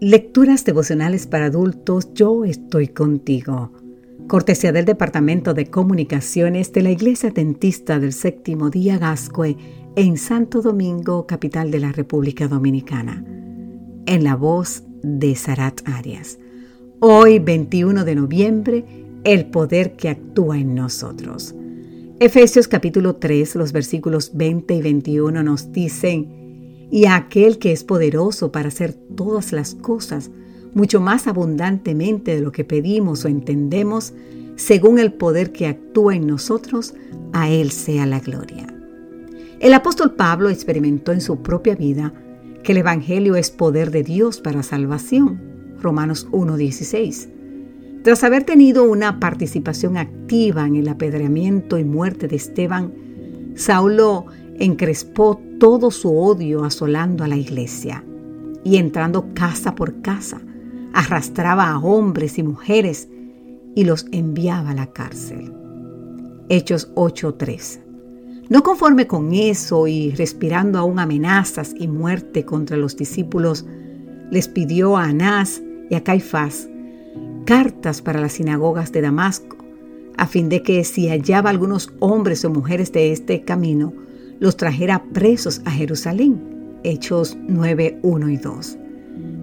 [0.00, 3.72] Lecturas devocionales para adultos, yo estoy contigo.
[4.28, 9.56] Cortesía del Departamento de Comunicaciones de la Iglesia Dentista del Séptimo Día Gascue
[9.96, 13.24] en Santo Domingo, capital de la República Dominicana.
[14.04, 16.38] En la voz de Sarat Arias.
[17.00, 18.84] Hoy, 21 de noviembre,
[19.24, 21.54] el poder que actúa en nosotros.
[22.20, 26.45] Efesios capítulo 3, los versículos 20 y 21 nos dicen,
[26.90, 30.30] y a aquel que es poderoso para hacer todas las cosas
[30.74, 34.12] mucho más abundantemente de lo que pedimos o entendemos,
[34.56, 36.94] según el poder que actúa en nosotros,
[37.32, 38.66] a Él sea la gloria.
[39.58, 42.12] El apóstol Pablo experimentó en su propia vida
[42.62, 45.40] que el Evangelio es poder de Dios para salvación.
[45.80, 47.28] Romanos 1.16.
[48.02, 52.92] Tras haber tenido una participación activa en el apedreamiento y muerte de Esteban,
[53.54, 54.26] Saulo
[54.58, 58.04] encrespó todo su odio asolando a la iglesia
[58.64, 60.40] y entrando casa por casa,
[60.92, 63.08] arrastraba a hombres y mujeres
[63.74, 65.52] y los enviaba a la cárcel.
[66.48, 67.80] Hechos 8:3.
[68.48, 73.66] No conforme con eso y respirando aún amenazas y muerte contra los discípulos,
[74.30, 76.68] les pidió a Anás y a Caifás
[77.46, 79.56] cartas para las sinagogas de Damasco,
[80.18, 83.94] a fin de que si hallaba algunos hombres o mujeres de este camino,
[84.38, 86.40] los trajera presos a Jerusalén.
[86.82, 88.78] Hechos 9, 1 y 2.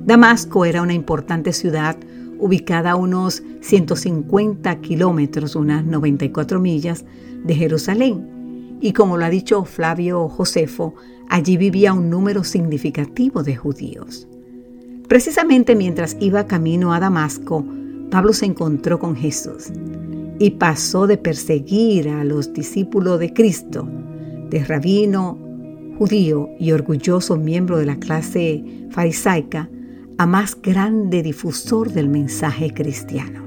[0.05, 1.97] Damasco era una importante ciudad
[2.39, 7.05] ubicada a unos 150 kilómetros, unas 94 millas,
[7.44, 8.77] de Jerusalén.
[8.81, 10.94] Y como lo ha dicho Flavio Josefo,
[11.30, 14.28] allí vivía un número significativo de judíos.
[15.07, 17.66] Precisamente mientras iba camino a Damasco,
[18.11, 19.72] Pablo se encontró con Jesús
[20.39, 23.88] y pasó de perseguir a los discípulos de Cristo
[24.53, 25.39] de rabino
[25.97, 29.67] judío y orgulloso miembro de la clase farisaica
[30.19, 33.44] a más grande difusor del mensaje cristiano.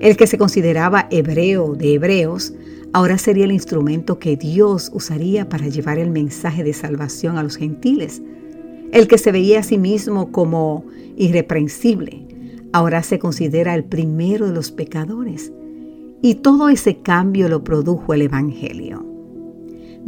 [0.00, 2.52] El que se consideraba hebreo de hebreos
[2.92, 7.56] ahora sería el instrumento que Dios usaría para llevar el mensaje de salvación a los
[7.56, 8.20] gentiles.
[8.90, 10.84] El que se veía a sí mismo como
[11.16, 12.26] irreprensible
[12.72, 15.52] ahora se considera el primero de los pecadores.
[16.22, 19.17] Y todo ese cambio lo produjo el Evangelio.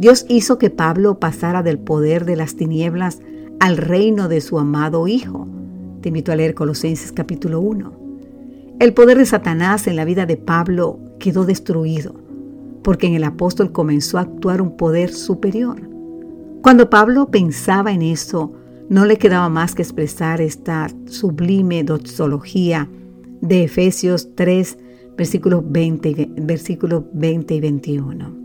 [0.01, 3.19] Dios hizo que Pablo pasara del poder de las tinieblas
[3.59, 5.47] al reino de su amado Hijo.
[6.01, 7.93] Te invito a leer Colosenses capítulo 1.
[8.79, 12.15] El poder de Satanás en la vida de Pablo quedó destruido,
[12.81, 15.79] porque en el apóstol comenzó a actuar un poder superior.
[16.63, 18.53] Cuando Pablo pensaba en eso,
[18.89, 22.89] no le quedaba más que expresar esta sublime doxología
[23.41, 24.79] de Efesios 3,
[25.15, 28.40] versículos 20, versículos 20 y 21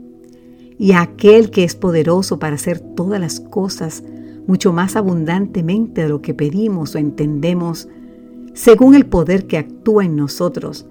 [0.78, 4.02] y aquel que es poderoso para hacer todas las cosas
[4.46, 7.88] mucho más abundantemente de lo que pedimos o entendemos,
[8.54, 10.86] según el poder que actúa en nosotros.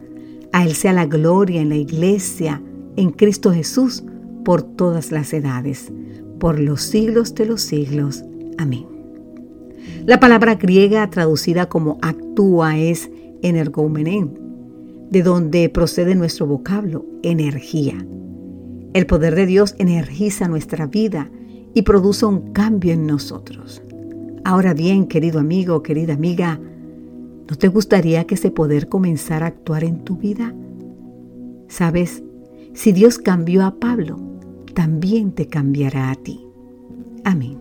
[0.51, 2.62] A Él sea la gloria en la iglesia,
[2.95, 4.03] en Cristo Jesús,
[4.44, 5.91] por todas las edades,
[6.40, 8.24] por los siglos de los siglos.
[8.57, 8.85] Amén.
[10.06, 13.09] La palabra griega traducida como actúa es
[13.41, 14.40] energoumenen,
[15.09, 18.06] de donde procede nuestro vocablo, energía.
[18.95, 21.29] El poder de Dios energiza nuestra vida
[21.73, 23.83] y produce un cambio en nosotros.
[24.45, 26.61] Ahora bien, querido amigo, querida amiga,
[27.50, 30.56] ¿no te gustaría que ese poder comenzara a actuar en tu vida?
[31.67, 32.23] Sabes,
[32.73, 34.17] si Dios cambió a Pablo,
[34.73, 36.47] también te cambiará a ti.
[37.25, 37.59] Amén.